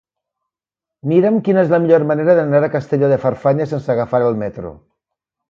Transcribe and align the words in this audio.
Mira'm 1.11 1.37
quina 1.47 1.61
és 1.65 1.69
la 1.73 1.79
millor 1.83 2.05
manera 2.13 2.35
d'anar 2.39 2.63
a 2.65 2.71
Castelló 2.77 3.11
de 3.13 3.21
Farfanya 3.27 3.69
sense 3.75 3.95
agafar 3.97 4.25
el 4.31 4.43
metro. 4.43 4.75